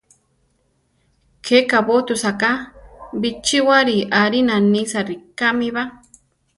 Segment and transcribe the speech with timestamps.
[1.45, 2.51] Ke kabótusa ka,
[3.21, 5.83] bichíwari arina nisa rikámiba.